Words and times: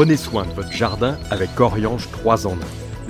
Prenez 0.00 0.16
soin 0.16 0.46
de 0.46 0.52
votre 0.52 0.72
jardin 0.72 1.18
avec 1.30 1.60
Oriange 1.60 2.10
3 2.10 2.46
en 2.46 2.54
1. 2.54 2.58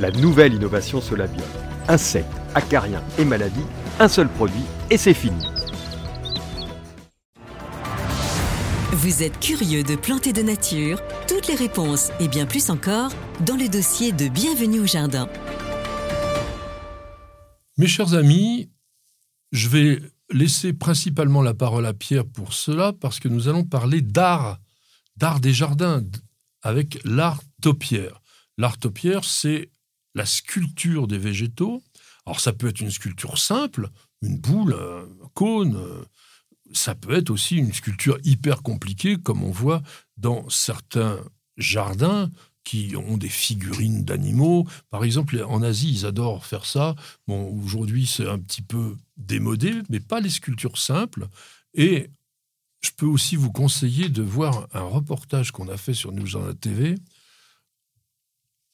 La 0.01 0.11
nouvelle 0.11 0.55
innovation 0.55 1.01
Solabio. 1.01 1.45
Insectes, 1.87 2.27
acariens 2.57 3.05
et 3.17 3.25
maladies, 3.25 3.63
un 4.01 4.09
seul 4.09 4.29
produit 4.29 4.65
et 4.91 4.97
c'est 4.97 5.15
fini. 5.15 5.41
Vous 8.91 9.23
êtes 9.23 9.39
curieux 9.39 9.85
de 9.85 9.95
planter 9.95 10.33
de 10.33 10.43
nature? 10.43 11.01
Toutes 11.29 11.47
les 11.47 11.55
réponses 11.55 12.11
et 12.19 12.27
bien 12.27 12.45
plus 12.45 12.71
encore 12.71 13.13
dans 13.47 13.55
le 13.55 13.69
dossier 13.69 14.11
de 14.11 14.27
Bienvenue 14.27 14.81
au 14.81 14.87
jardin. 14.87 15.29
Mes 17.79 17.87
chers 17.87 18.15
amis, 18.15 18.69
je 19.53 19.69
vais 19.69 20.03
laisser 20.33 20.73
principalement 20.73 21.43
la 21.43 21.55
parole 21.55 21.87
à 21.87 21.95
Pierre 21.95 22.27
pour 22.27 22.53
cela 22.53 22.93
parce 22.93 23.21
que 23.21 23.29
nous 23.29 23.47
allons 23.47 23.63
parler 23.63 24.01
d'art, 24.01 24.59
d'art 25.17 25.39
des 25.39 25.53
jardins, 25.53 26.03
avec 26.63 27.01
l'art 27.05 27.43
topiaire. 27.61 28.21
L'art 28.59 28.79
topiaire, 28.79 29.25
c'est 29.25 29.71
la 30.15 30.27
sculpture 30.27 31.07
des 31.07 31.19
végétaux. 31.19 31.83
Alors 32.27 32.41
ça 32.41 32.53
peut 32.53 32.69
être 32.69 32.81
une 32.81 32.91
sculpture 32.91 33.39
simple, 33.39 33.89
une 34.23 34.39
boule, 34.39 34.75
un 34.75 35.29
cône. 35.35 35.81
Ça 36.73 36.95
peut 36.95 37.15
être 37.15 37.31
aussi 37.31 37.57
une 37.57 37.73
sculpture 37.73 38.19
hyper 38.23 38.63
compliquée, 38.63 39.17
comme 39.17 39.43
on 39.43 39.51
voit 39.51 39.83
dans 40.17 40.49
certains 40.49 41.19
jardins 41.57 42.31
qui 42.65 42.95
ont 42.97 43.17
des 43.17 43.29
figurines 43.29 44.05
d'animaux. 44.05 44.67
Par 44.91 45.05
exemple, 45.05 45.43
en 45.49 45.63
Asie, 45.63 45.91
ils 45.91 46.07
adorent 46.07 46.45
faire 46.45 46.67
ça. 46.67 46.95
Bon, 47.27 47.49
aujourd'hui, 47.65 48.07
c'est 48.07 48.29
un 48.29 48.39
petit 48.39 48.63
peu 48.63 48.97
démodé, 49.17 49.75
mais 49.89 50.01
pas 50.01 50.21
les 50.21 50.31
sculptures 50.31 50.79
simples. 50.79 51.29
Et 51.75 52.11
je 52.81 52.91
peux 52.97 53.07
aussi 53.07 53.37
vous 53.37 53.53
conseiller 53.53 54.09
de 54.09 54.23
voir 54.23 54.69
un 54.73 54.83
reportage 54.83 55.53
qu'on 55.53 55.69
a 55.69 55.77
fait 55.77 55.95
sur 55.95 56.13
News 56.13 56.39
la 56.47 56.55
TV 56.55 56.97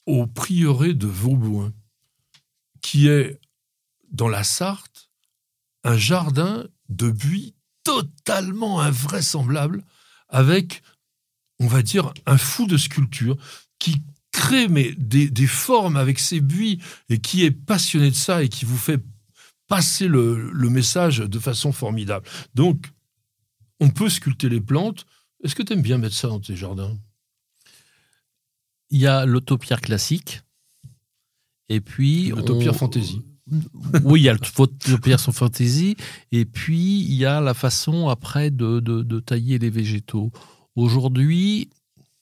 au 0.06 0.26
prieuré 0.26 0.94
de 0.94 1.06
Vauboin, 1.06 1.72
qui 2.80 3.08
est 3.08 3.40
dans 4.10 4.28
la 4.28 4.44
Sarthe, 4.44 5.10
un 5.82 5.96
jardin 5.96 6.66
de 6.88 7.10
buis 7.10 7.54
totalement 7.82 8.80
invraisemblable, 8.80 9.84
avec, 10.28 10.82
on 11.58 11.66
va 11.66 11.82
dire, 11.82 12.12
un 12.26 12.38
fou 12.38 12.66
de 12.66 12.76
sculpture 12.76 13.36
qui 13.78 14.02
crée 14.30 14.68
mais, 14.68 14.92
des, 14.96 15.28
des 15.28 15.46
formes 15.46 15.96
avec 15.96 16.18
ses 16.18 16.40
buis 16.40 16.80
et 17.08 17.18
qui 17.18 17.44
est 17.44 17.50
passionné 17.50 18.10
de 18.10 18.16
ça 18.16 18.42
et 18.42 18.48
qui 18.48 18.64
vous 18.64 18.78
fait 18.78 19.02
passer 19.66 20.06
le, 20.06 20.50
le 20.52 20.70
message 20.70 21.18
de 21.18 21.38
façon 21.40 21.72
formidable. 21.72 22.28
Donc, 22.54 22.86
on 23.80 23.90
peut 23.90 24.08
sculpter 24.08 24.48
les 24.48 24.60
plantes. 24.60 25.04
Est-ce 25.42 25.54
que 25.54 25.62
tu 25.62 25.72
aimes 25.72 25.82
bien 25.82 25.98
mettre 25.98 26.14
ça 26.14 26.28
dans 26.28 26.40
tes 26.40 26.56
jardins? 26.56 26.96
Il 28.90 29.00
y 29.00 29.06
a 29.06 29.26
l'autopierre 29.26 29.80
classique. 29.80 30.42
Et 31.68 31.80
puis. 31.80 32.28
L'autopierre 32.28 32.74
on... 32.74 32.78
fantasy. 32.78 33.22
Oui, 34.02 34.22
il 34.22 34.24
y 34.24 34.28
a 34.28 34.32
l'autopierre 34.32 35.20
sans 35.20 35.30
fantasy. 35.30 35.96
Et 36.32 36.44
puis, 36.44 37.02
il 37.02 37.14
y 37.14 37.24
a 37.24 37.40
la 37.40 37.54
façon 37.54 38.08
après 38.08 38.50
de, 38.50 38.80
de 38.80 39.20
tailler 39.20 39.58
les 39.60 39.70
végétaux. 39.70 40.32
Aujourd'hui, 40.74 41.70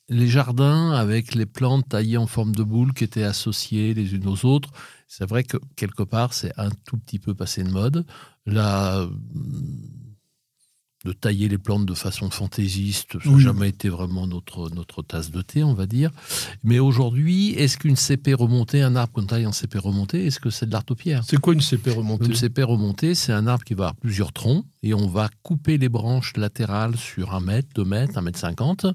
les 0.09 0.29
jardins 0.29 0.93
avec 0.93 1.35
les 1.35 1.47
plantes 1.47 1.89
taillées 1.89 2.19
en 2.19 2.27
forme 2.27 2.55
de 2.55 2.63
boule 2.63 2.93
qui 2.93 3.05
étaient 3.05 3.23
associées 3.23 3.95
les 3.95 4.15
unes 4.15 4.29
aux 4.29 4.45
autres, 4.45 4.71
c'est 5.09 5.29
vrai 5.29 5.45
que 5.45 5.57
quelque 5.77 6.03
part, 6.03 6.35
c'est 6.35 6.53
un 6.59 6.71
tout 6.85 6.99
petit 6.99 7.19
peu 7.19 7.35
passé 7.35 7.63
de 7.63 7.71
mode. 7.71 8.05
Là, 8.47 9.09
de 11.05 11.13
tailler 11.13 11.49
les 11.49 11.59
plantes 11.59 11.87
de 11.87 11.95
façon 11.95 12.31
fantaisiste, 12.31 13.23
ça 13.23 13.31
n'a 13.31 13.39
jamais 13.39 13.69
été 13.69 13.89
vraiment 13.89 14.27
notre, 14.27 14.71
notre 14.71 15.03
tasse 15.03 15.31
de 15.31 15.43
thé, 15.43 15.63
on 15.63 15.75
va 15.75 15.87
dire. 15.87 16.11
Mais 16.63 16.79
aujourd'hui, 16.79 17.51
est-ce 17.51 17.77
qu'une 17.77 17.97
CP 17.97 18.35
remontée, 18.35 18.83
un 18.83 18.97
arbre 18.97 19.13
qu'on 19.13 19.27
taille 19.27 19.47
en 19.47 19.53
CP 19.53 19.79
remontée, 19.79 20.27
est-ce 20.27 20.41
que 20.41 20.51
c'est 20.51 20.67
de 20.67 20.73
l'artopière 20.73 21.23
C'est 21.27 21.39
quoi 21.39 21.53
une 21.53 21.61
CP 21.61 21.91
remontée? 21.91 22.27
Une 22.27 22.35
CP 22.35 22.63
remontée, 22.63 23.15
c'est 23.15 23.33
un 23.33 23.47
arbre 23.47 23.65
qui 23.65 23.75
va 23.75 23.85
avoir 23.85 23.97
plusieurs 23.97 24.33
troncs 24.33 24.65
et 24.83 24.95
on 24.95 25.07
va 25.07 25.29
couper 25.43 25.79
les 25.79 25.89
branches 25.89 26.37
latérales 26.37 26.97
sur 26.97 27.35
un 27.35 27.41
mètre, 27.41 27.69
deux 27.75 27.85
mètres, 27.85 28.17
un 28.17 28.23
mètre 28.23 28.39
cinquante 28.39 28.87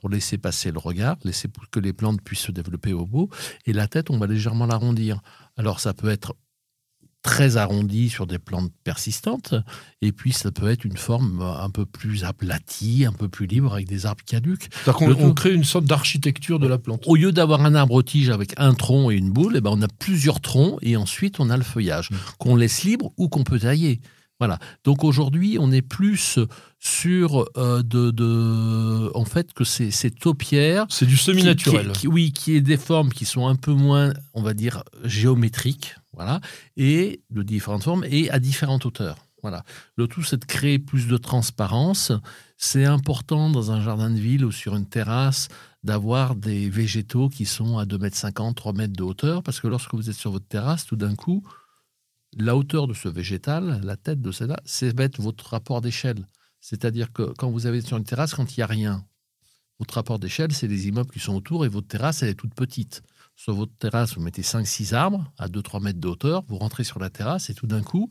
pour 0.00 0.10
laisser 0.10 0.38
passer 0.38 0.70
le 0.70 0.78
regard, 0.78 1.16
laisser 1.24 1.48
pour 1.48 1.68
que 1.70 1.80
les 1.80 1.92
plantes 1.92 2.20
puissent 2.22 2.40
se 2.40 2.52
développer 2.52 2.92
au 2.92 3.06
bout. 3.06 3.28
Et 3.64 3.72
la 3.72 3.88
tête, 3.88 4.10
on 4.10 4.18
va 4.18 4.26
légèrement 4.26 4.66
l'arrondir. 4.66 5.20
Alors 5.56 5.80
ça 5.80 5.94
peut 5.94 6.10
être 6.10 6.34
très 7.26 7.56
arrondi 7.56 8.08
sur 8.08 8.28
des 8.28 8.38
plantes 8.38 8.70
persistantes, 8.84 9.56
et 10.00 10.12
puis 10.12 10.32
ça 10.32 10.52
peut 10.52 10.70
être 10.70 10.84
une 10.84 10.96
forme 10.96 11.42
un 11.42 11.68
peu 11.70 11.84
plus 11.84 12.22
aplatie, 12.22 13.04
un 13.04 13.12
peu 13.12 13.28
plus 13.28 13.46
libre 13.46 13.74
avec 13.74 13.88
des 13.88 14.06
arbres 14.06 14.22
caducs. 14.24 14.68
C'est-à-dire 14.84 15.16
qu'on 15.16 15.34
crée 15.34 15.52
une 15.52 15.64
sorte 15.64 15.86
d'architecture 15.86 16.60
de 16.60 16.68
la 16.68 16.78
plante. 16.78 17.02
Au 17.06 17.16
lieu 17.16 17.32
d'avoir 17.32 17.62
un 17.62 17.74
arbre 17.74 18.00
tige 18.02 18.30
avec 18.30 18.54
un 18.58 18.74
tronc 18.74 19.10
et 19.10 19.16
une 19.16 19.32
boule, 19.32 19.54
eh 19.56 19.60
ben 19.60 19.70
on 19.72 19.82
a 19.82 19.88
plusieurs 19.88 20.40
troncs 20.40 20.78
et 20.82 20.96
ensuite 20.96 21.40
on 21.40 21.50
a 21.50 21.56
le 21.56 21.64
feuillage 21.64 22.12
mmh. 22.12 22.14
qu'on 22.38 22.54
laisse 22.54 22.84
libre 22.84 23.12
ou 23.16 23.28
qu'on 23.28 23.42
peut 23.42 23.58
tailler. 23.58 24.00
Voilà. 24.38 24.58
Donc 24.84 25.02
aujourd'hui, 25.02 25.56
on 25.58 25.72
est 25.72 25.82
plus 25.82 26.38
sur 26.78 27.46
euh, 27.56 27.82
de, 27.82 28.10
de, 28.10 29.10
en 29.14 29.24
fait 29.24 29.52
que 29.54 29.64
c'est 29.64 30.10
taupière. 30.10 30.86
C'est 30.90 31.06
du 31.06 31.16
semi-naturel. 31.16 31.92
oui, 32.04 32.32
qui 32.32 32.54
est 32.54 32.60
des 32.60 32.76
formes 32.76 33.10
qui 33.10 33.24
sont 33.24 33.46
un 33.46 33.56
peu 33.56 33.72
moins, 33.72 34.12
on 34.34 34.42
va 34.42 34.52
dire, 34.52 34.82
géométriques 35.04 35.96
voilà, 36.12 36.40
et 36.76 37.20
de 37.30 37.42
différentes 37.42 37.84
formes 37.84 38.04
et 38.08 38.30
à 38.30 38.38
différentes 38.38 38.86
hauteurs. 38.86 39.16
Voilà. 39.42 39.62
Le 39.96 40.08
tout, 40.08 40.22
c'est 40.22 40.38
de 40.38 40.44
créer 40.44 40.78
plus 40.78 41.06
de 41.06 41.16
transparence. 41.16 42.10
C'est 42.56 42.84
important 42.84 43.48
dans 43.50 43.70
un 43.70 43.80
jardin 43.80 44.10
de 44.10 44.18
ville 44.18 44.44
ou 44.44 44.50
sur 44.50 44.74
une 44.74 44.86
terrasse 44.86 45.48
d'avoir 45.84 46.34
des 46.34 46.68
végétaux 46.68 47.28
qui 47.28 47.46
sont 47.46 47.78
à 47.78 47.84
2,50 47.84 48.48
m, 48.48 48.54
3 48.54 48.72
mètres 48.72 48.96
de 48.96 49.04
hauteur, 49.04 49.42
parce 49.44 49.60
que 49.60 49.68
lorsque 49.68 49.94
vous 49.94 50.10
êtes 50.10 50.16
sur 50.16 50.32
votre 50.32 50.48
terrasse, 50.48 50.84
tout 50.84 50.96
d'un 50.96 51.14
coup, 51.14 51.46
la 52.36 52.56
hauteur 52.56 52.86
de 52.86 52.94
ce 52.94 53.08
végétal, 53.08 53.80
la 53.82 53.96
tête 53.96 54.20
de 54.20 54.30
celle-là, 54.30 54.60
c'est 54.64 54.94
votre 55.18 55.50
rapport 55.50 55.80
d'échelle. 55.80 56.26
C'est-à-dire 56.60 57.12
que 57.12 57.32
quand 57.38 57.50
vous 57.50 57.66
avez 57.66 57.80
sur 57.80 57.96
une 57.96 58.04
terrasse, 58.04 58.34
quand 58.34 58.56
il 58.56 58.60
n'y 58.60 58.64
a 58.64 58.66
rien, 58.66 59.04
votre 59.78 59.94
rapport 59.94 60.18
d'échelle, 60.18 60.52
c'est 60.52 60.68
les 60.68 60.88
immeubles 60.88 61.10
qui 61.10 61.20
sont 61.20 61.34
autour 61.34 61.64
et 61.64 61.68
votre 61.68 61.88
terrasse, 61.88 62.22
elle 62.22 62.30
est 62.30 62.34
toute 62.34 62.54
petite 62.54 63.02
sur 63.36 63.52
votre 63.52 63.76
terrasse, 63.76 64.14
vous 64.14 64.22
mettez 64.22 64.42
5-6 64.42 64.94
arbres 64.94 65.30
à 65.38 65.48
2-3 65.48 65.82
mètres 65.82 66.00
de 66.00 66.08
hauteur, 66.08 66.42
vous 66.48 66.56
rentrez 66.56 66.84
sur 66.84 66.98
la 66.98 67.10
terrasse 67.10 67.50
et 67.50 67.54
tout 67.54 67.66
d'un 67.66 67.82
coup, 67.82 68.08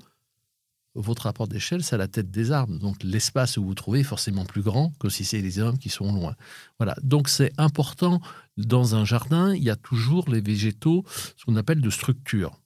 votre 0.94 1.24
rapport 1.24 1.47
d'échelle, 1.47 1.84
c'est 1.84 1.97
la 1.97 2.08
tête 2.08 2.31
des 2.31 2.52
arbres. 2.52 2.78
Donc 2.80 3.03
l'espace 3.03 3.58
où 3.58 3.62
vous 3.62 3.69
vous 3.69 3.75
trouvez 3.75 4.00
est 4.02 4.03
forcément 4.03 4.46
plus 4.46 4.62
grand 4.62 4.94
que 5.00 5.09
si 5.09 5.25
c'est 5.25 5.41
les 5.41 5.59
hommes 5.59 5.78
qui 5.78 5.90
sont 5.90 6.14
loin. 6.14 6.35
Voilà. 6.80 6.96
Donc 7.03 7.28
c'est 7.28 7.52
important. 7.58 8.22
Dans 8.56 8.96
un 8.96 9.03
jardin, 9.03 9.53
il 9.53 9.64
y 9.64 9.69
a 9.69 9.75
toujours 9.75 10.30
les 10.30 10.40
végétaux, 10.40 11.03
ce 11.35 11.44
qu'on 11.44 11.58
appelle 11.58 11.81
de 11.81 11.90
structure. 11.90 12.62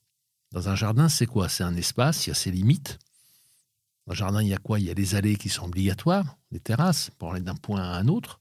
Dans 0.52 0.68
un 0.68 0.74
jardin, 0.74 1.08
c'est 1.08 1.26
quoi? 1.26 1.48
C'est 1.48 1.62
un 1.62 1.76
espace, 1.76 2.26
il 2.26 2.30
y 2.30 2.32
a 2.32 2.34
ses 2.34 2.50
limites. 2.50 2.98
Dans 4.06 4.12
un 4.12 4.16
jardin, 4.16 4.42
il 4.42 4.48
y 4.48 4.54
a 4.54 4.58
quoi? 4.58 4.80
Il 4.80 4.86
y 4.86 4.90
a 4.90 4.94
les 4.94 5.14
allées 5.14 5.36
qui 5.36 5.48
sont 5.48 5.66
obligatoires, 5.66 6.36
les 6.50 6.60
terrasses, 6.60 7.10
pour 7.18 7.32
aller 7.32 7.40
d'un 7.40 7.54
point 7.54 7.80
à 7.80 7.96
un 7.98 8.08
autre. 8.08 8.40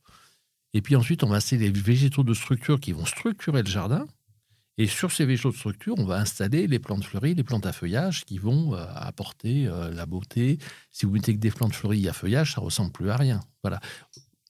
Et 0.73 0.81
puis 0.81 0.95
ensuite, 0.95 1.23
on 1.23 1.29
va 1.29 1.37
installer 1.37 1.71
les 1.71 1.81
végétaux 1.81 2.23
de 2.23 2.33
structure 2.33 2.79
qui 2.79 2.93
vont 2.93 3.05
structurer 3.05 3.61
le 3.61 3.69
jardin. 3.69 4.07
Et 4.79 4.87
sur 4.87 5.11
ces 5.11 5.25
végétaux 5.25 5.51
de 5.51 5.57
structure, 5.57 5.95
on 5.97 6.05
va 6.05 6.19
installer 6.19 6.65
les 6.65 6.79
plantes 6.79 7.03
fleuries, 7.03 7.35
les 7.35 7.43
plantes 7.43 7.65
à 7.65 7.73
feuillage 7.73 8.23
qui 8.23 8.37
vont 8.37 8.73
euh, 8.73 8.85
apporter 8.95 9.67
euh, 9.67 9.91
la 9.91 10.05
beauté. 10.05 10.57
Si 10.89 11.05
vous 11.05 11.11
mettez 11.11 11.35
que 11.35 11.39
des 11.39 11.51
plantes 11.51 11.75
fleuries 11.75 12.07
à 12.07 12.13
feuillage, 12.13 12.53
ça 12.53 12.61
ressemble 12.61 12.91
plus 12.91 13.09
à 13.09 13.17
rien. 13.17 13.41
Voilà. 13.61 13.81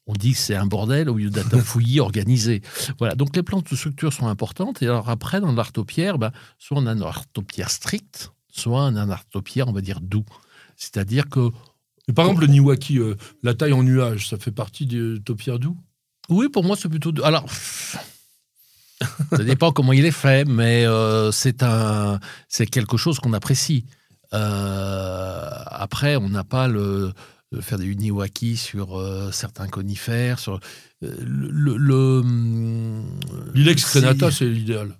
On 0.09 0.14
dit 0.14 0.31
que 0.31 0.40
c'est 0.40 0.56
un 0.56 0.66
bordel 0.66 1.08
au 1.08 1.18
lieu 1.18 1.30
d'être 1.30 1.53
un 1.53 1.62
fouillis 1.62 2.00
organisé. 2.09 2.64
Voilà. 2.97 3.14
Donc 3.14 3.36
les 3.36 3.44
plantes 3.44 3.70
de 3.70 3.75
structure 3.75 4.12
sont 4.12 4.25
importantes. 4.25 4.81
Et 4.81 4.88
alors 4.88 5.08
après, 5.08 5.40
dans 5.40 5.52
l'artopière, 5.52 6.18
ben, 6.18 6.31
soit 6.58 6.80
on 6.80 6.88
a 6.88 6.92
un 6.94 7.02
artopière 7.03 7.70
strict, 7.70 8.31
soit 8.50 8.86
on 8.86 8.96
a 8.96 9.02
un 9.03 9.12
artopière, 9.12 9.68
on 9.68 9.72
va 9.72 9.81
dire, 9.81 10.02
doux. 10.02 10.25
C'est-à-dire 10.78 11.30
que. 11.30 11.52
par 12.16 12.25
exemple, 12.25 12.42
le 12.42 12.47
niwaki, 12.47 12.97
euh, 12.97 13.14
la 13.44 13.53
taille 13.53 13.74
en 13.74 13.84
nuage, 13.84 14.28
ça 14.30 14.38
fait 14.40 14.52
partie 14.52 14.88
des 14.88 15.22
topières 15.24 15.59
doux? 15.59 15.78
Oui, 16.28 16.50
pour 16.50 16.64
moi, 16.64 16.76
c'est 16.76 16.90
plutôt. 16.90 17.14
Alors. 17.24 17.46
ça 19.29 19.44
dépend 19.44 19.72
comment 19.72 19.94
il 19.94 20.06
est 20.06 20.11
fait, 20.11 20.44
mais 20.44 20.88
euh, 20.88 21.32
c'est 21.32 21.61
un, 21.61 22.20
c'est 22.47 22.66
quelque 22.66 22.97
chose 22.97 23.20
qu'on 23.20 23.34
apprécie. 23.34 23.85
Euh, 24.34 25.50
après, 25.67 26.16
on 26.16 26.29
n'a 26.29 26.44
pas 26.44 26.67
le, 26.67 27.14
faire 27.61 27.78
des 27.78 27.85
uniwaki 27.85 28.57
sur 28.57 28.97
euh, 28.97 29.31
certains 29.31 29.67
conifères, 29.67 30.40
sur 30.40 30.59
le. 31.01 32.19
Hum, 32.19 33.03
L'ilex 33.53 33.85
crenata, 33.85 34.31
c'est 34.31 34.46
l'idéal. 34.46 34.96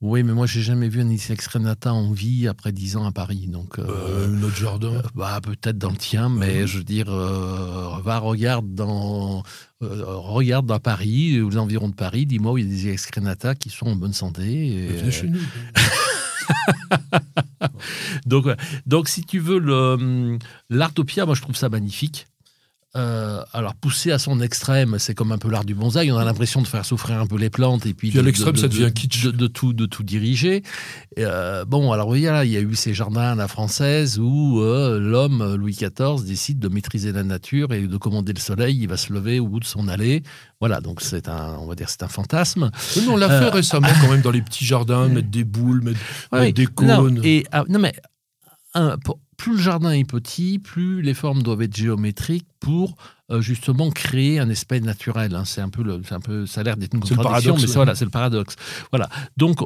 Oui, 0.00 0.24
mais 0.24 0.32
moi, 0.32 0.46
j'ai 0.46 0.62
jamais 0.62 0.88
vu 0.88 1.00
un 1.00 1.08
Ilex 1.08 1.46
crenata 1.46 1.94
en 1.94 2.10
vie 2.10 2.48
après 2.48 2.72
10 2.72 2.96
ans 2.96 3.06
à 3.06 3.12
Paris. 3.12 3.46
Donc, 3.46 3.78
notre 3.78 4.56
jardin 4.56 5.00
bah, 5.14 5.40
Peut-être 5.40 5.78
dans 5.78 5.92
le 5.92 5.96
tien, 5.96 6.28
mais 6.28 6.66
je 6.66 6.78
veux 6.78 6.84
dire, 6.84 7.06
va, 7.08 8.18
regarde 8.18 8.74
dans, 8.74 9.44
euh, 9.82 10.04
regarde 10.06 10.66
dans 10.66 10.78
Paris, 10.78 11.40
aux 11.40 11.56
environs 11.56 11.88
de 11.88 11.94
Paris, 11.94 12.26
dis-moi 12.26 12.52
où 12.52 12.58
il 12.58 12.64
y 12.64 12.66
a 12.66 12.70
des 12.70 12.92
excrénata 12.92 13.54
qui 13.54 13.70
sont 13.70 13.86
en 13.86 13.96
bonne 13.96 14.12
santé. 14.12 14.94
Et... 15.04 15.10
chez 15.10 15.28
nous. 15.28 15.40
donc, 18.32 18.46
donc, 18.86 19.08
si 19.08 19.22
tu 19.24 19.38
veux, 19.38 19.58
hum, 19.58 20.38
l'artopia, 20.70 21.26
moi 21.26 21.34
je 21.34 21.42
trouve 21.42 21.56
ça 21.56 21.68
magnifique. 21.68 22.26
euh, 22.94 23.40
alors 23.54 23.74
poussé 23.74 24.12
à 24.12 24.18
son 24.18 24.38
extrême, 24.42 24.96
c'est 24.98 25.14
comme 25.14 25.32
un 25.32 25.38
peu 25.38 25.48
l'art 25.50 25.64
du 25.64 25.74
bonsaï. 25.74 26.12
On 26.12 26.18
a 26.18 26.26
l'impression 26.26 26.60
de 26.60 26.66
faire 26.66 26.84
souffrir 26.84 27.18
un 27.18 27.26
peu 27.26 27.38
les 27.38 27.48
plantes 27.48 27.86
et 27.86 27.94
puis, 27.94 28.10
Puis 28.10 28.18
à 28.18 28.20
de- 28.20 28.26
l'extrême, 28.26 28.52
de- 28.52 28.58
ça 28.58 28.68
de- 28.68 28.72
devient 28.74 28.84
de- 28.92 29.00
kitsch. 29.00 29.24
De, 29.24 29.30
de 29.30 29.46
tout, 29.46 29.72
de 29.72 29.86
tout 29.86 30.02
diriger. 30.02 30.62
Euh, 31.18 31.64
bon, 31.64 31.90
alors 31.92 32.08
oui, 32.08 32.20
là, 32.24 32.44
il 32.44 32.50
y 32.50 32.56
a 32.58 32.60
eu 32.60 32.74
ces 32.74 32.92
jardins 32.92 33.32
à 33.32 33.34
la 33.34 33.48
française 33.48 34.18
où 34.18 34.60
euh, 34.60 35.00
l'homme 35.00 35.40
euh, 35.40 35.56
Louis 35.56 35.72
XIV 35.72 36.22
décide 36.26 36.58
de 36.58 36.68
maîtriser 36.68 37.12
la 37.12 37.22
nature 37.22 37.72
et 37.72 37.86
de 37.86 37.96
commander 37.96 38.34
le 38.34 38.40
soleil. 38.40 38.76
Il 38.82 38.88
va 38.88 38.98
se 38.98 39.10
lever 39.10 39.40
au 39.40 39.46
bout 39.48 39.60
de 39.60 39.64
son 39.64 39.88
allée. 39.88 40.22
Voilà, 40.60 40.82
donc 40.82 41.00
c'est 41.00 41.28
un, 41.30 41.56
on 41.60 41.66
va 41.66 41.74
dire, 41.74 41.88
c'est 41.88 42.02
un 42.02 42.08
fantasme. 42.08 42.70
Mais 42.96 43.08
on 43.08 43.16
l'a 43.16 43.28
fait 43.30 43.46
Euh, 43.46 43.50
récemment 43.50 43.88
quand 44.02 44.10
même 44.10 44.20
dans 44.20 44.30
les 44.30 44.42
petits 44.42 44.66
jardins, 44.66 45.08
mettre 45.16 45.30
des 45.30 45.44
boules, 45.44 45.80
mettre, 45.82 45.98
Ouais, 46.30 46.40
mettre 46.42 46.56
des 46.56 46.68
non, 46.86 46.98
cônes. 47.04 47.20
et, 47.24 47.46
ah, 47.52 47.64
non, 47.70 47.78
mais 47.78 47.94
un, 48.74 48.98
pour- 48.98 49.18
plus 49.36 49.52
le 49.52 49.58
jardin 49.62 49.90
est 49.92 50.04
petit, 50.08 50.58
plus 50.60 51.02
les 51.02 51.14
formes 51.14 51.42
doivent 51.42 51.62
être 51.62 51.76
géométriques 51.76 52.46
pour 52.60 52.96
euh, 53.30 53.40
justement 53.40 53.90
créer 53.90 54.38
un 54.38 54.48
aspect 54.50 54.80
naturel. 54.80 55.34
hein. 55.34 55.44
C'est 55.44 55.60
un 55.60 55.68
peu, 55.68 55.82
le, 55.82 56.00
un 56.10 56.20
peu, 56.20 56.46
ça 56.46 56.60
a 56.60 56.64
l'air 56.64 56.76
d'être 56.76 56.94
une 56.94 57.00
contradiction, 57.00 57.28
paradoxe, 57.30 57.60
mais 57.62 57.66
c'est, 57.68 57.74
voilà, 57.74 57.94
c'est 57.96 58.04
le 58.04 58.10
paradoxe. 58.10 58.54
Voilà. 58.92 59.08
Donc 59.36 59.58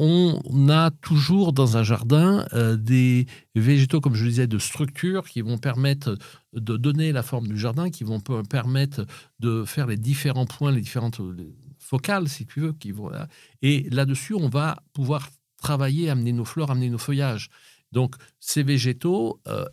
on 0.00 0.68
a 0.70 0.90
toujours 0.92 1.52
dans 1.52 1.76
un 1.76 1.82
jardin 1.82 2.46
euh, 2.52 2.76
des 2.76 3.26
végétaux, 3.56 4.00
comme 4.00 4.14
je 4.14 4.22
le 4.24 4.30
disais, 4.30 4.46
de 4.46 4.58
structure 4.58 5.24
qui 5.28 5.40
vont 5.42 5.58
permettre 5.58 6.16
de 6.54 6.76
donner 6.76 7.10
la 7.12 7.22
forme 7.24 7.48
du 7.48 7.58
jardin, 7.58 7.90
qui 7.90 8.04
vont 8.04 8.20
pe- 8.20 8.42
permettre 8.48 9.04
de 9.40 9.64
faire 9.64 9.86
les 9.88 9.96
différents 9.96 10.46
points, 10.46 10.70
les 10.70 10.80
différentes 10.80 11.18
les 11.36 11.52
focales, 11.80 12.28
si 12.28 12.46
tu 12.46 12.60
veux, 12.60 12.72
qui 12.72 12.92
vont. 12.92 13.10
Et 13.62 13.88
là-dessus, 13.90 14.34
on 14.34 14.48
va 14.48 14.78
pouvoir 14.92 15.28
travailler, 15.60 16.08
amener 16.10 16.32
nos 16.32 16.44
fleurs, 16.44 16.70
amener 16.70 16.90
nos 16.90 16.98
feuillages. 16.98 17.48
Donc, 17.92 18.14
ces 18.40 18.62
végétaux, 18.62 19.40
euh, 19.48 19.64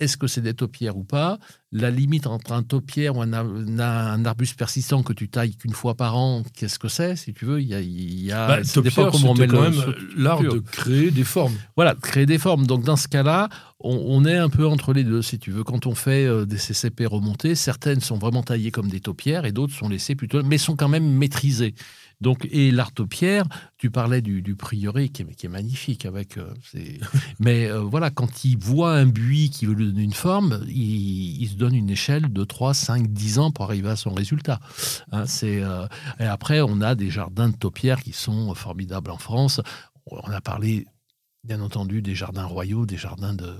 est-ce 0.00 0.16
que 0.16 0.26
c'est 0.26 0.40
des 0.40 0.54
taupières 0.54 0.96
ou 0.96 1.04
pas? 1.04 1.38
La 1.72 1.90
limite 1.92 2.26
entre 2.26 2.50
un 2.50 2.64
taupière 2.64 3.16
ou 3.16 3.22
un, 3.22 3.32
un 3.32 4.24
arbuste 4.24 4.58
persistant 4.58 5.04
que 5.04 5.12
tu 5.12 5.28
tailles 5.28 5.54
qu'une 5.54 5.72
fois 5.72 5.94
par 5.94 6.16
an, 6.16 6.42
qu'est-ce 6.56 6.80
que 6.80 6.88
c'est 6.88 7.14
Si 7.14 7.32
tu 7.32 7.44
veux, 7.44 7.60
il 7.60 7.68
y 7.68 7.74
a. 7.74 7.80
il 7.80 8.24
y 8.24 8.32
a 8.32 8.48
Bah, 8.48 8.62
Taupière, 8.64 9.10
comment 9.12 9.30
on 9.30 9.34
met 9.36 9.46
quand 9.46 9.60
même 9.62 9.78
euh, 9.78 9.92
l'art 10.16 10.42
de 10.42 10.58
créer 10.58 11.12
des 11.12 11.22
formes. 11.22 11.54
voilà, 11.76 11.94
de 11.94 12.00
créer 12.00 12.26
des 12.26 12.38
formes. 12.38 12.66
Donc 12.66 12.82
dans 12.84 12.96
ce 12.96 13.06
cas-là, 13.06 13.48
on, 13.78 13.94
on 14.08 14.24
est 14.24 14.36
un 14.36 14.48
peu 14.48 14.66
entre 14.66 14.92
les 14.92 15.04
deux, 15.04 15.22
si 15.22 15.38
tu 15.38 15.52
veux. 15.52 15.62
Quand 15.62 15.86
on 15.86 15.94
fait 15.94 16.26
euh, 16.26 16.44
des 16.44 16.56
CCP 16.58 17.06
remontés, 17.06 17.54
certaines 17.54 18.00
sont 18.00 18.18
vraiment 18.18 18.42
taillées 18.42 18.72
comme 18.72 18.88
des 18.88 19.00
taupières 19.00 19.44
et 19.44 19.52
d'autres 19.52 19.72
sont 19.74 19.88
laissées 19.88 20.16
plutôt, 20.16 20.42
mais 20.42 20.58
sont 20.58 20.74
quand 20.74 20.88
même 20.88 21.08
maîtrisées. 21.08 21.74
Donc, 22.20 22.46
et 22.52 22.70
l'art 22.70 22.92
taupière, 22.92 23.46
tu 23.78 23.90
parlais 23.90 24.20
du, 24.20 24.42
du 24.42 24.54
prieuré 24.54 25.08
qui 25.08 25.22
est, 25.22 25.34
qui 25.34 25.46
est 25.46 25.48
magnifique 25.48 26.04
avec. 26.04 26.36
euh, 26.36 26.52
mais 27.40 27.70
euh, 27.70 27.80
voilà, 27.80 28.10
quand 28.10 28.44
il 28.44 28.58
voit 28.58 28.92
un 28.92 29.06
buis 29.06 29.48
qui 29.48 29.64
veut 29.64 29.72
lui 29.72 29.86
donner 29.86 30.02
une 30.02 30.12
forme, 30.12 30.60
il, 30.68 31.40
il 31.42 31.48
se 31.48 31.54
donne 31.60 31.74
une 31.76 31.90
échelle 31.90 32.32
de 32.32 32.42
3, 32.44 32.74
5, 32.74 33.06
10 33.12 33.38
ans 33.38 33.50
pour 33.52 33.64
arriver 33.66 33.90
à 33.90 33.96
son 33.96 34.12
résultat. 34.12 34.58
Hein, 35.12 35.26
c'est, 35.26 35.62
euh, 35.62 35.86
et 36.18 36.24
après, 36.24 36.60
on 36.60 36.80
a 36.80 36.94
des 36.96 37.10
jardins 37.10 37.48
de 37.50 37.56
taupières 37.56 38.02
qui 38.02 38.12
sont 38.12 38.52
formidables 38.54 39.10
en 39.12 39.18
France. 39.18 39.60
On 40.06 40.30
a 40.32 40.40
parlé 40.40 40.86
bien 41.44 41.60
entendu 41.60 42.02
des 42.02 42.14
jardins 42.16 42.44
royaux, 42.46 42.84
des 42.86 42.96
jardins 42.96 43.34
de, 43.34 43.54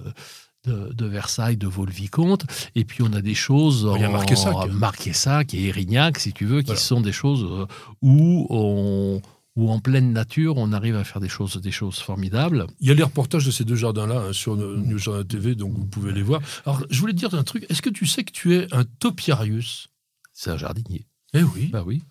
de, 0.64 0.92
de 0.92 1.06
Versailles, 1.06 1.56
de 1.56 1.66
Vaux-le-Vicomte. 1.66 2.44
Et 2.74 2.84
puis 2.84 3.02
on 3.02 3.12
a 3.12 3.20
des 3.22 3.34
choses 3.34 3.88
Il 3.94 4.00
y 4.02 4.04
a 4.04 4.08
Marquessac. 4.08 4.54
Marquessac 4.72 5.54
et 5.54 5.66
Érignac, 5.68 6.18
si 6.18 6.32
tu 6.32 6.44
veux, 6.46 6.60
qui 6.60 6.66
Voilà. 6.66 6.80
sont 6.80 7.00
des 7.00 7.12
choses 7.12 7.44
euh, 7.48 7.66
où 8.02 8.46
on 8.50 9.22
où 9.60 9.70
en 9.70 9.78
pleine 9.78 10.12
nature, 10.12 10.56
on 10.56 10.72
arrive 10.72 10.96
à 10.96 11.04
faire 11.04 11.20
des 11.20 11.28
choses, 11.28 11.56
des 11.60 11.70
choses 11.70 11.98
formidables. 11.98 12.66
Il 12.80 12.88
y 12.88 12.90
a 12.90 12.94
les 12.94 13.02
reportages 13.02 13.44
de 13.44 13.50
ces 13.50 13.64
deux 13.64 13.74
jardins-là 13.76 14.18
hein, 14.28 14.32
sur 14.32 14.56
New 14.56 14.76
New 14.78 14.98
Jardin 14.98 15.22
TV, 15.24 15.54
donc 15.54 15.72
vous 15.74 15.84
pouvez 15.84 16.12
les 16.12 16.22
voir. 16.22 16.40
Alors, 16.64 16.82
je 16.88 16.98
voulais 17.00 17.12
te 17.12 17.18
dire 17.18 17.34
un 17.34 17.42
truc. 17.44 17.66
Est-ce 17.68 17.82
que 17.82 17.90
tu 17.90 18.06
sais 18.06 18.24
que 18.24 18.32
tu 18.32 18.54
es 18.56 18.72
un 18.74 18.84
topiarius? 18.84 19.88
C'est 20.32 20.50
un 20.50 20.56
jardinier. 20.56 21.04
Eh 21.34 21.42
oui. 21.42 21.66
Bah 21.72 21.82
oui. 21.86 22.02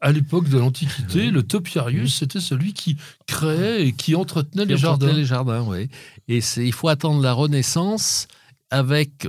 À 0.00 0.12
l'époque 0.12 0.48
de 0.48 0.58
l'Antiquité, 0.58 1.22
Oui. 1.26 1.30
le 1.30 1.42
topiarius, 1.42 2.14
c'était 2.18 2.40
celui 2.40 2.72
qui 2.72 2.96
créait 3.26 3.86
et 3.86 3.92
qui 3.92 4.14
entretenait 4.14 4.64
les 4.64 4.76
jardins. 4.76 5.12
Les 5.12 5.24
jardins, 5.24 5.62
oui. 5.66 5.88
Et 6.28 6.40
il 6.58 6.72
faut 6.72 6.88
attendre 6.88 7.20
la 7.22 7.32
Renaissance 7.32 8.26
avec 8.70 9.26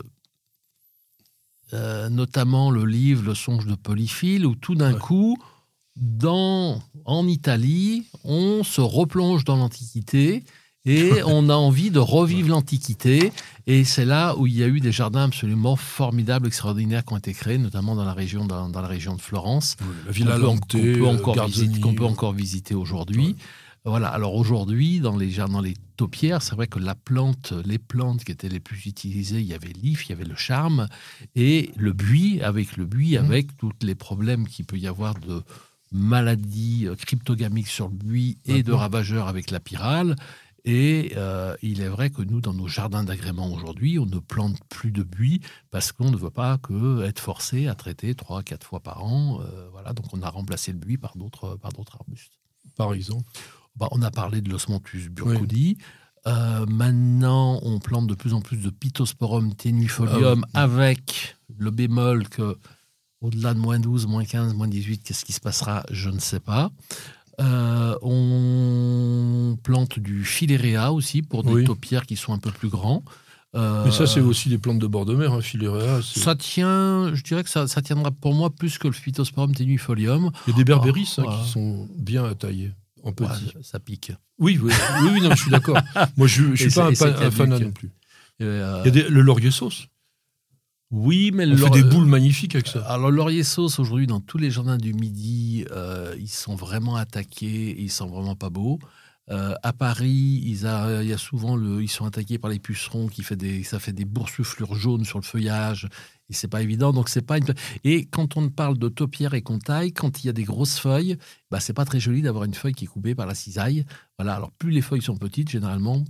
euh, 1.74 2.10
notamment 2.10 2.70
le 2.72 2.86
livre 2.86 3.24
Le 3.24 3.36
songe 3.36 3.66
de 3.66 3.76
Polyphile, 3.76 4.46
où 4.46 4.56
tout 4.56 4.76
d'un 4.76 4.94
Ouais. 4.94 5.00
coup, 5.00 5.38
dans, 5.96 6.82
en 7.06 7.28
Italie, 7.28 8.06
on 8.24 8.64
se 8.64 8.82
replonge 8.82 9.44
dans 9.44 9.56
l'Antiquité 9.56 10.44
et 10.86 11.12
on 11.26 11.50
a 11.50 11.56
envie 11.56 11.92
de 11.92 12.00
revivre 12.00 12.50
l'Antiquité. 12.50 13.32
Et 13.68 13.84
c'est 13.84 14.06
là 14.06 14.36
où 14.38 14.48
il 14.48 14.56
y 14.56 14.64
a 14.64 14.68
eu 14.68 14.80
des 14.80 14.92
jardins 14.92 15.24
absolument 15.24 15.76
formidables, 15.76 16.48
extraordinaires 16.48 17.06
qui 17.06 17.14
ont 17.14 17.18
été 17.18 17.34
créés, 17.34 17.58
notamment 17.58 17.96
dans 17.96 18.06
la 18.06 18.14
région, 18.14 18.46
dans, 18.46 18.70
dans 18.70 18.82
la 18.82 18.88
région 18.88 19.16
de 19.16 19.22
Florence 19.22 19.78
La 20.06 20.12
Villa 20.12 20.36
peut, 20.36 20.42
Lante, 20.42 20.72
qu'on 20.72 20.78
peut 20.80 21.08
encore, 21.08 21.46
visiter, 21.46 21.80
qu'on 21.80 21.94
peut 21.96 22.06
encore 22.06 22.34
visiter 22.34 22.76
aujourd'hui. 22.76 23.36
Voilà. 23.86 24.08
Alors 24.08 24.36
aujourd'hui, 24.36 25.02
dans 25.02 25.18
les 25.18 25.30
jardins, 25.30 25.56
dans 25.56 25.62
les 25.62 25.76
taupières, 25.98 26.42
c'est 26.42 26.56
vrai 26.56 26.68
que 26.68 26.80
la 26.80 26.96
plante, 26.96 27.54
les 27.66 27.78
plantes 27.78 28.24
qui 28.24 28.32
étaient 28.32 28.48
les 28.50 28.62
plus 28.62 28.86
utilisées, 28.86 29.42
il 29.42 29.46
y 29.46 29.54
avait 29.54 29.74
l'if, 29.74 30.08
il 30.08 30.12
y 30.12 30.14
avait 30.14 30.24
le 30.24 30.36
charme 30.38 30.88
et 31.36 31.70
le 31.76 31.92
buis. 31.92 32.42
Avec 32.42 32.78
le 32.78 32.86
buis, 32.86 33.18
Mhm. 33.18 33.26
avec 33.26 33.58
tous 33.58 33.74
les 33.82 33.96
problèmes 33.96 34.48
qu'il 34.48 34.66
peut 34.66 34.78
y 34.78 34.88
avoir 34.88 35.16
de 35.16 35.44
maladies 35.94 36.88
euh, 36.88 36.96
cryptogamiques 36.96 37.68
sur 37.68 37.88
le 37.88 37.96
buis 37.96 38.38
et 38.46 38.64
de 38.64 38.74
ravageurs 38.74 39.28
avec 39.28 39.52
la 39.52 39.60
pyrale. 39.60 40.16
Et 40.66 41.14
euh, 41.18 41.56
il 41.62 41.82
est 41.82 41.90
vrai 41.90 42.10
que 42.10 42.22
nous, 42.22 42.40
dans 42.40 42.54
nos 42.54 42.68
jardins 42.68 43.04
d'agrément 43.04 43.52
aujourd'hui, 43.52 44.00
on 44.00 44.06
ne 44.06 44.20
plante 44.20 44.58
plus 44.70 44.92
de 44.92 45.04
buis 45.04 45.42
parce 45.72 45.92
qu'on 45.92 46.10
ne 46.10 46.16
veut 46.16 46.30
pas 46.30 46.58
que 46.58 47.04
être 47.04 47.20
forcé 47.20 47.68
à 47.68 47.76
traiter 47.76 48.16
trois, 48.16 48.44
quatre 48.44 48.66
fois 48.66 48.80
par 48.80 49.04
an. 49.04 49.42
Euh, 49.42 49.68
voilà, 49.72 49.94
donc 49.94 50.06
on 50.14 50.22
a 50.22 50.30
remplacé 50.30 50.72
le 50.72 50.78
buis 50.78 50.98
par 50.98 51.18
d'autres, 51.18 51.58
par 51.58 51.72
d'autres 51.74 51.98
arbustes. 52.00 52.32
Par 52.78 52.94
exemple. 52.94 53.26
Bah, 53.76 53.88
on 53.92 54.02
a 54.04 54.12
parlé 54.12 54.42
de 54.42 54.50
l'osmanthus 54.50 55.10
burkudi. 55.10 55.78
Euh, 56.26 56.66
maintenant, 56.68 57.60
on 57.64 57.80
plante 57.80 58.08
de 58.08 58.14
plus 58.14 58.34
en 58.34 58.42
plus 58.42 58.58
de 58.58 58.70
Pittosporum 58.70 59.56
tenuifolium 59.56 60.46
Ah 60.54 60.64
avec 60.64 61.36
le 61.58 61.72
bémol 61.72 62.30
que 62.30 62.58
au-delà 63.24 63.54
de 63.56 63.60
moins 63.60 63.80
12, 63.80 64.06
moins 64.06 64.24
15, 64.26 64.54
moins 64.54 64.68
18, 64.68 65.02
qu'est-ce 65.04 65.26
qui 65.26 65.34
se 65.34 65.40
passera 65.40 65.84
Je 65.90 66.10
ne 66.10 66.20
sais 66.20 66.40
pas. 66.40 66.70
Euh, 67.42 67.96
on 68.02 69.58
plante 69.64 69.98
du 70.00 70.24
filérea 70.24 70.92
aussi 70.94 71.22
pour 71.24 71.44
des 71.44 71.52
Oui. 71.54 71.64
taupières 71.64 72.06
qui 72.06 72.16
sont 72.16 72.34
un 72.34 72.38
peu 72.38 72.52
plus 72.52 72.70
grands. 72.70 73.04
Euh, 73.56 73.86
Mais 73.86 73.92
ça, 73.92 74.08
c'est 74.08 74.20
aussi 74.20 74.50
des 74.50 74.58
plantes 74.58 74.80
de 74.80 74.88
bord 74.88 75.06
de 75.06 75.14
mer, 75.16 75.32
hein, 75.32 75.42
Filérea. 75.42 76.02
c'est- 76.02 76.20
ça 76.20 76.36
tient, 76.36 77.14
je 77.14 77.22
dirais 77.24 77.44
que 77.44 77.50
ça, 77.50 77.68
ça 77.68 77.82
tiendra 77.84 78.10
pour 78.12 78.34
moi 78.34 78.50
plus 78.50 78.78
que 78.80 78.88
le 78.88 78.94
Pittosporum 78.94 79.54
tenuifolium. 79.54 80.32
Il 80.48 80.52
y 80.52 80.54
a 80.54 80.58
des 80.58 80.64
berbéris 80.64 81.14
hein, 81.20 81.24
Ah, 81.28 81.40
qui 81.44 81.52
sont 81.52 81.88
bien 81.96 82.26
à 82.26 82.34
tailler, 82.34 82.72
en 83.04 83.12
petit. 83.14 83.30
Ouais, 83.56 83.62
ça 83.62 83.80
pique. 83.80 84.12
Oui, 84.40 84.60
oui, 84.62 84.72
oui, 85.04 85.10
oui, 85.14 85.22
non, 85.22 85.30
je 85.36 85.42
suis 85.42 85.52
d'accord. 85.52 85.78
Moi, 86.18 86.26
je 86.28 86.42
ne 86.44 86.56
suis 86.56 86.72
pas 86.72 86.88
un, 86.88 86.94
caduc. 86.94 87.40
non 87.48 87.72
plus. 87.72 87.92
Euh, 88.42 88.82
Il 88.84 88.88
y 88.88 89.00
a 89.00 89.04
des- 89.04 89.10
le 89.10 89.22
laurier 89.22 89.52
sauce. 89.52 89.86
Oui, 90.96 91.32
mais 91.34 91.48
On 91.48 91.50
le 91.50 91.58
fait 91.58 91.70
des 91.72 91.84
boules 91.84 92.06
magnifiques 92.06 92.54
avec 92.54 92.68
ça. 92.68 92.82
Alors, 92.84 93.10
laurier 93.10 93.44
sauce, 93.44 93.80
aujourd'hui, 93.80 94.06
dans 94.06 94.20
tous 94.22 94.38
les 94.38 94.52
jardins 94.52 94.78
du 94.78 94.94
Midi, 94.94 95.66
euh, 95.72 96.16
ils 96.20 96.30
sont 96.30 96.54
vraiment 96.56 96.96
attaqués, 96.98 97.76
ils 97.82 97.90
sont 97.90 98.08
vraiment 98.08 98.36
pas 98.36 98.52
beaux. 98.52 98.78
Euh, 99.32 99.56
à 99.64 99.74
Paris, 99.74 100.42
ils 100.46 100.68
a- 100.68 101.02
il 101.02 101.10
y 101.10 101.14
a 101.14 101.18
souvent 101.18 101.56
le, 101.56 101.82
ils 101.82 101.88
sont 101.90 102.06
attaqués 102.06 102.38
par 102.38 102.52
les 102.52 102.60
pucerons 102.60 103.08
qui 103.08 103.24
fait 103.24 103.38
des, 103.38 103.64
ça 103.64 103.80
fait 103.80 103.94
des 103.94 104.06
boursouflures 104.06 104.76
jaunes 104.76 105.06
sur 105.06 105.18
le 105.18 105.24
feuillage 105.24 105.88
et 106.30 106.34
c'est 106.34 106.50
pas 106.50 106.62
évident. 106.62 106.92
Donc 106.92 107.08
c'est 107.10 107.26
pas 107.26 107.38
une... 107.38 107.46
Et 107.86 108.06
quand 108.06 108.36
on 108.38 108.50
parle 108.50 108.78
de 108.78 108.90
taupière 108.90 109.34
et 109.34 109.42
qu'on 109.42 109.60
taille, 109.60 109.94
quand 109.94 110.22
il 110.24 110.28
y 110.28 110.30
a 110.30 110.34
des 110.34 110.44
grosses 110.44 110.78
feuilles, 110.78 111.16
bah 111.50 111.60
c'est 111.62 111.74
pas 111.74 111.86
très 111.86 112.02
joli 112.02 112.22
d'avoir 112.22 112.44
une 112.44 112.54
feuille 112.54 112.74
qui 112.74 112.84
est 112.84 112.88
coupée 112.88 113.16
par 113.16 113.26
la 113.26 113.34
cisaille. 113.34 113.86
Voilà. 114.20 114.36
Alors 114.36 114.52
plus 114.52 114.72
les 114.72 114.82
feuilles 114.82 115.02
sont 115.02 115.16
petites, 115.16 115.50
généralement, 115.50 116.04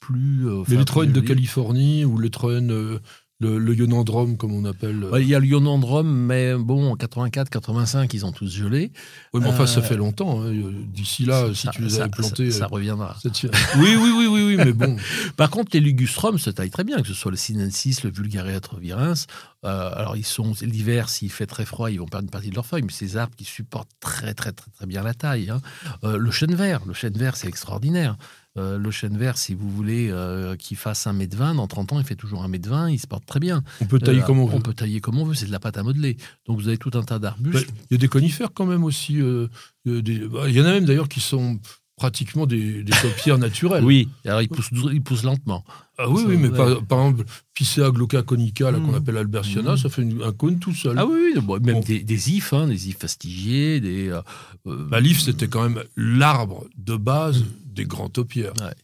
plus. 0.00 0.46
euh, 0.48 0.62
Mais 0.68 0.76
les 0.76 0.84
troènes 0.84 1.10
de. 1.12 1.20
Californie 1.20 2.04
ou 2.04 2.16
les 2.16 2.30
troènes, 2.30 2.70
euh, 2.70 3.00
le, 3.42 3.58
le 3.58 3.74
ionandrome, 3.74 4.36
comme 4.36 4.52
on 4.54 4.64
appelle. 4.64 5.04
Ouais, 5.04 5.22
Il 5.22 5.28
y 5.28 5.34
a 5.34 5.40
le 5.40 5.46
ionandrome, 5.46 6.10
mais 6.10 6.54
bon, 6.54 6.92
en 6.92 6.96
84, 6.96 7.50
85, 7.50 8.14
ils 8.14 8.24
ont 8.24 8.32
tous 8.32 8.50
gelé. 8.50 8.92
Oui, 9.34 9.40
mais 9.42 9.48
enfin, 9.48 9.66
ça 9.66 9.80
euh, 9.80 9.82
fait 9.82 9.96
longtemps. 9.96 10.42
hein. 10.42 10.52
D'ici 10.86 11.24
là, 11.24 11.48
si 11.52 11.66
Ça- 11.66 11.70
tu 11.72 11.82
les 11.82 11.90
ça- 11.90 12.02
avais 12.02 12.10
plantés. 12.10 12.50
ça, 12.50 12.58
ça 12.60 12.64
euh, 12.64 12.68
reviendra. 12.68 13.16
Oui, 13.24 13.96
oui, 13.96 14.12
oui, 14.16 14.26
oui, 14.30 14.44
oui, 14.46 14.56
mais 14.56 14.72
bon. 14.72 14.96
Par 15.36 15.50
contre, 15.50 15.70
les 15.74 15.80
ligustrum 15.80 16.38
se 16.38 16.50
taillent 16.50 16.70
très 16.70 16.84
bien, 16.84 17.00
que 17.02 17.08
ce 17.08 17.14
soit 17.14 17.30
le 17.30 17.36
sinensis, 17.36 18.02
le 18.04 18.10
vulgareatre 18.10 18.76
virens. 18.78 19.26
Euh, 19.64 19.90
alors, 19.94 20.16
ils 20.16 20.24
sont 20.26 20.52
l'hiver, 20.62 21.08
s'il 21.08 21.30
fait 21.30 21.46
très 21.46 21.64
froid, 21.64 21.90
ils 21.90 21.98
vont 22.00 22.06
perdre 22.06 22.24
une 22.24 22.30
partie 22.30 22.50
de 22.50 22.54
leurs 22.54 22.66
feuilles, 22.66 22.82
mais 22.82 22.92
ces 22.92 23.16
arbres 23.16 23.34
qui 23.36 23.44
supportent 23.44 23.90
très, 24.00 24.34
très, 24.34 24.52
très, 24.52 24.70
très 24.72 24.86
bien 24.86 25.02
la 25.02 25.14
taille. 25.14 25.50
hein. 25.50 25.60
Euh, 26.04 26.16
le 26.16 26.30
chêne 26.30 26.54
vert, 26.54 26.80
le 26.86 26.94
chêne 26.94 27.12
vert, 27.14 27.36
c'est 27.36 27.48
extraordinaire. 27.48 28.16
Euh, 28.58 28.76
le 28.76 28.90
chêne 28.90 29.16
vert, 29.16 29.38
si 29.38 29.54
vous 29.54 29.70
voulez 29.70 30.08
euh, 30.10 30.56
qu'il 30.56 30.76
fasse 30.76 31.06
1 31.06 31.18
m 31.18 31.26
20, 31.32 31.54
dans 31.54 31.66
30 31.66 31.94
ans, 31.94 31.98
il 31.98 32.04
fait 32.04 32.16
toujours 32.16 32.42
1 32.42 32.52
m 32.52 32.60
20, 32.62 32.90
il 32.90 32.98
se 32.98 33.06
porte 33.06 33.24
très 33.24 33.40
bien. 33.40 33.62
On 33.80 33.86
peut 33.86 33.98
tailler 33.98 34.20
Euh, 34.20 34.24
comme 34.24 34.40
on 34.40 34.46
veut. 34.46 34.58
peut 34.60 34.74
tailler 34.74 35.00
comme 35.00 35.16
on 35.18 35.24
veut, 35.24 35.34
c'est 35.34 35.46
de 35.46 35.52
la 35.52 35.58
pâte 35.60 35.78
à 35.78 35.82
modeler. 35.82 36.18
Donc, 36.46 36.58
vous 36.60 36.68
avez 36.68 36.76
tout 36.76 36.90
un 36.92 37.02
tas 37.02 37.18
d'arbustes. 37.18 37.68
Il 37.90 37.94
y 37.94 37.96
a 37.96 37.98
des 37.98 38.08
conifères 38.08 38.50
quand 38.52 38.66
même 38.66 38.84
aussi. 38.84 39.20
euh, 39.22 39.48
des- 39.86 40.28
bah, 40.28 40.48
Il 40.50 40.54
y 40.54 40.60
en 40.60 40.66
a 40.66 40.72
même 40.72 40.84
d'ailleurs 40.84 41.08
qui 41.08 41.20
sont 41.20 41.58
pratiquement 41.96 42.44
des, 42.46 42.82
des 42.82 42.92
naturelles. 43.38 43.84
Oui, 43.84 44.08
alors 44.26 44.42
il 44.42 44.48
pousse, 44.48 44.68
il 44.92 45.02
pousse 45.02 45.22
lentement. 45.22 45.64
Ah 45.98 46.08
oui, 46.10 46.22
oui, 46.26 46.36
mais 46.36 46.50
par, 46.50 46.82
par 46.84 46.98
exemple, 47.06 47.24
Picea 47.54 47.90
glauca 47.90 48.22
conica, 48.22 48.72
qu'on 48.72 48.80
Mhm. 48.80 48.94
appelle 48.96 49.16
Albertiana, 49.18 49.76
ça 49.76 49.88
fait 49.88 50.02
une- 50.02 50.22
un 50.22 50.32
cône 50.32 50.58
tout 50.58 50.74
seul. 50.74 50.98
Ah 50.98 51.06
oui, 51.06 51.32
oui, 51.36 51.58
même 51.62 51.74
Bon. 51.76 51.80
des, 51.80 52.00
des 52.00 52.30
ifs, 52.32 52.52
hein, 52.52 52.66
des 52.66 52.88
ifs 52.88 52.98
fastigiés, 52.98 53.80
des. 53.80 54.08
euh, 54.08 54.20
euh, 54.66 54.86
Bah, 54.90 55.00
L'if, 55.00 55.20
c'était 55.20 55.48
quand 55.48 55.62
même 55.62 55.82
l'arbre 55.96 56.64
de 56.76 56.96
base 56.96 57.44
des 57.72 57.84
grands 57.84 58.08
taupières. 58.08 58.52
Ouais. 58.60 58.74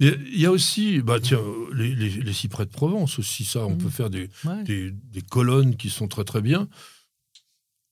Il 0.00 0.38
y 0.38 0.46
a 0.46 0.52
aussi, 0.52 1.00
bah, 1.00 1.18
tiens, 1.20 1.40
les, 1.74 1.92
les- 1.94 2.08
les 2.22 2.32
cyprès 2.32 2.64
de 2.64 2.70
Provence 2.70 3.18
aussi, 3.18 3.44
ça, 3.44 3.66
on 3.66 3.70
Mhm. 3.70 3.78
peut 3.78 3.88
faire 3.90 4.10
des, 4.10 4.30
ouais. 4.44 4.62
des, 4.64 4.90
des 4.92 5.22
colonnes 5.22 5.74
qui 5.76 5.90
sont 5.90 6.06
très 6.06 6.24
très 6.24 6.40
bien. 6.40 6.68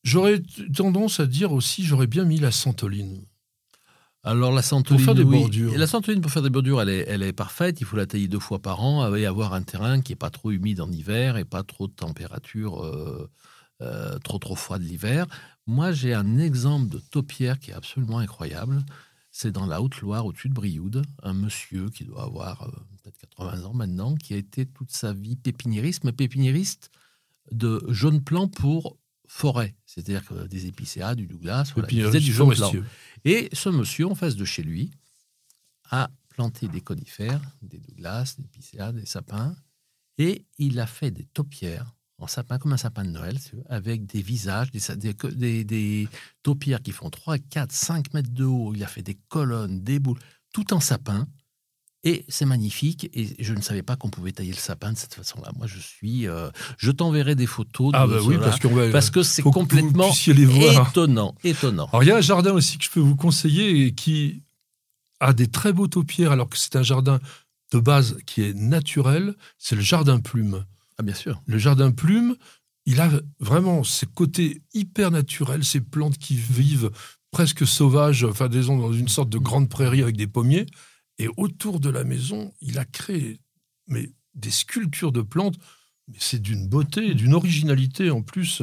J'aurais 0.04 0.40
tendance 0.75 1.18
à 1.20 1.26
dire 1.26 1.52
aussi, 1.52 1.84
j'aurais 1.84 2.06
bien 2.06 2.25
mis 2.25 2.38
la 2.38 2.52
santoline. 2.52 3.25
Alors 4.22 4.52
la 4.52 4.62
santoline, 4.62 5.04
faire 5.04 5.14
des 5.14 5.22
oui. 5.25 5.38
bordures. 5.38 5.72
Et 5.75 5.78
La 5.78 5.86
santoline 5.86 6.20
pour 6.20 6.30
faire 6.30 6.42
des 6.42 6.50
bordures, 6.50 6.80
elle 6.80 6.88
est, 6.88 7.04
elle 7.08 7.22
est 7.22 7.32
parfaite. 7.32 7.80
Il 7.80 7.86
faut 7.86 7.96
la 7.96 8.06
tailler 8.06 8.28
deux 8.28 8.40
fois 8.40 8.60
par 8.60 8.82
an 8.82 9.14
et 9.14 9.26
avoir 9.26 9.52
un 9.54 9.62
terrain 9.62 10.00
qui 10.00 10.12
est 10.12 10.16
pas 10.16 10.30
trop 10.30 10.50
humide 10.50 10.80
en 10.80 10.90
hiver 10.90 11.36
et 11.36 11.44
pas 11.44 11.62
trop 11.64 11.86
de 11.88 11.92
température 11.92 12.84
euh, 12.84 13.28
euh, 13.82 14.18
trop 14.20 14.38
trop 14.38 14.56
froide 14.56 14.82
l'hiver. 14.82 15.26
Moi, 15.66 15.92
j'ai 15.92 16.14
un 16.14 16.38
exemple 16.38 16.88
de 16.88 16.98
taupière 16.98 17.58
qui 17.58 17.70
est 17.70 17.75
absolument 17.75 18.18
incroyable. 18.18 18.84
C'est 19.38 19.52
dans 19.52 19.66
la 19.66 19.83
Haute-Loire, 19.83 20.25
au-dessus 20.25 20.49
de 20.49 20.55
Brioude, 20.55 21.05
un 21.23 21.35
monsieur 21.35 21.90
qui 21.90 22.05
doit 22.05 22.23
avoir 22.23 22.62
euh, 22.62 22.71
peut-être 23.02 23.19
80 23.19 23.64
ans 23.64 23.75
maintenant, 23.75 24.14
qui 24.14 24.33
a 24.33 24.38
été 24.38 24.64
toute 24.64 24.90
sa 24.90 25.12
vie 25.12 25.37
pépiniériste, 25.37 26.05
mais 26.05 26.12
pépiniériste 26.12 26.90
de 27.52 27.85
jeunes 27.88 28.25
plants 28.25 28.49
pour 28.49 28.97
forêt, 29.28 29.76
c'est-à-dire 29.85 30.23
des 30.49 30.69
épicéas, 30.69 31.14
du 31.14 31.26
Douglas, 31.26 31.71
voilà, 31.75 31.88
il 31.93 32.02
faisait 32.05 32.21
du 32.21 32.33
jaune 32.33 32.55
plant. 32.55 32.71
forestier. 32.71 32.83
Et 33.26 33.50
ce 33.52 33.69
monsieur, 33.69 34.07
en 34.07 34.14
face 34.14 34.37
de 34.37 34.47
chez 34.47 34.62
lui, 34.62 34.90
a 35.90 36.09
planté 36.31 36.66
des 36.69 36.81
conifères, 36.81 37.43
des 37.61 37.78
douglas, 37.78 38.37
des 38.38 38.49
picéas, 38.49 38.93
des 38.93 39.05
sapins, 39.05 39.55
et 40.16 40.47
il 40.57 40.81
a 40.81 40.87
fait 40.87 41.11
des 41.11 41.26
taupières 41.26 41.95
en 42.18 42.26
sapin, 42.26 42.58
comme 42.58 42.73
un 42.73 42.76
sapin 42.78 43.04
de 43.04 43.11
Noël, 43.11 43.38
avec 43.68 44.06
des 44.06 44.23
visages, 44.23 44.70
des, 44.70 44.80
des, 44.96 45.14
des- 45.35 45.64
des 45.64 46.08
taupières 46.42 46.80
qui 46.82 46.92
font 46.92 47.11
3, 47.11 47.38
4, 47.38 47.70
5 47.73 48.14
mètres 48.14 48.30
de 48.32 48.44
haut. 48.44 48.73
Il 48.75 48.82
a 48.82 48.87
fait 48.87 49.02
des 49.02 49.18
colonnes, 49.28 49.82
des 49.82 49.99
boules, 49.99 50.18
tout 50.52 50.73
en 50.73 50.80
sapin. 50.80 51.26
Et 52.04 52.25
c'est 52.28 52.46
magnifique. 52.46 53.11
Et 53.14 53.37
je 53.42 53.52
ne 53.52 53.61
savais 53.61 53.82
pas 53.82 53.96
qu'on 53.96 54.08
pouvait 54.11 54.30
tailler 54.32 54.52
le 54.52 54.56
sapin 54.56 54.92
de 54.92 54.96
cette 54.96 55.14
façon-là. 55.14 55.50
Moi, 55.56 55.66
je 55.66 55.78
suis. 55.78 56.26
euh, 56.28 56.50
je 56.78 56.90
t'enverrai 56.90 57.35
des 57.35 57.46
photos 57.46 57.92
de 57.92 57.96
Ah 57.99 58.06
bah 58.06 58.18
oui, 58.23 58.37
parce 58.38 58.61
va... 58.64 58.90
parce 58.92 59.11
que 59.11 59.23
c'est 59.23 59.42
que 59.42 59.49
complètement 59.49 60.08
puissiez 60.08 60.32
les 60.32 60.44
voir. 60.46 60.88
étonnant, 60.88 61.35
étonnant. 61.44 61.87
Alors, 61.88 62.02
il 62.04 62.06
y 62.06 62.12
a 62.12 62.16
un 62.16 62.20
jardin 62.23 62.52
aussi 62.52 62.78
que 62.78 62.85
je 62.85 62.90
peux 62.90 63.00
vous 63.00 63.16
conseiller 63.16 63.87
et 63.87 63.92
qui 63.92 64.42
a 65.20 65.32
des 65.32 65.49
très 65.49 65.73
beaux 65.73 65.88
taupières, 65.88 66.30
alors 66.32 66.49
que 66.49 66.56
c'est 66.56 66.76
un 66.76 66.82
jardin 66.82 67.18
de 67.73 67.78
base 67.80 68.16
qui 68.25 68.42
est 68.42 68.54
naturel, 68.54 69.35
c'est 69.58 69.75
le 69.75 69.82
jardin 69.82 70.20
plume. 70.20 70.64
Ah 70.98 71.02
bien 71.02 71.14
sûr. 71.14 71.42
Le 71.46 71.58
jardin 71.58 71.90
plume, 71.90 72.36
il 72.86 73.00
a 73.00 73.10
vraiment 73.40 73.84
ces 73.84 74.06
côtés 74.06 74.62
hyper 74.72 75.10
naturels, 75.10 75.64
ces 75.64 75.80
plantes 75.80 76.18
qui 76.18 76.36
vivent 76.36 76.90
presque 77.30 77.66
sauvages, 77.66 78.24
enfin 78.24 78.48
disons 78.48 78.78
dans 78.78 78.92
une 78.92 79.08
sorte 79.08 79.28
de 79.28 79.38
grande 79.38 79.68
prairie 79.68 80.02
avec 80.02 80.16
des 80.16 80.26
pommiers. 80.26 80.66
Et 81.18 81.28
autour 81.36 81.80
de 81.80 81.90
la 81.90 82.04
maison, 82.04 82.52
il 82.60 82.78
a 82.78 82.84
créé 82.84 83.40
mais, 83.88 84.12
des 84.34 84.50
sculptures 84.50 85.12
de 85.12 85.22
plantes. 85.22 85.56
Mais 86.08 86.18
c'est 86.20 86.40
d'une 86.40 86.68
beauté, 86.68 87.14
d'une 87.14 87.34
originalité 87.34 88.10
en 88.10 88.22
plus. 88.22 88.62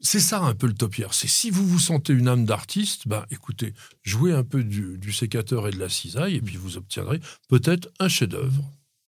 C'est 0.00 0.20
ça 0.20 0.40
un 0.40 0.54
peu 0.54 0.66
le 0.66 0.74
topière. 0.74 1.14
C'est 1.14 1.28
si 1.28 1.50
vous 1.50 1.66
vous 1.66 1.78
sentez 1.78 2.12
une 2.12 2.28
âme 2.28 2.44
d'artiste, 2.44 3.08
ben 3.08 3.24
écoutez, 3.30 3.72
jouez 4.02 4.32
un 4.32 4.44
peu 4.44 4.62
du, 4.62 4.98
du 4.98 5.12
sécateur 5.12 5.68
et 5.68 5.70
de 5.70 5.78
la 5.78 5.88
cisaille 5.88 6.34
et 6.34 6.42
puis 6.42 6.56
vous 6.56 6.76
obtiendrez 6.76 7.20
peut-être 7.48 7.88
un 7.98 8.08
chef-d'œuvre. 8.08 8.70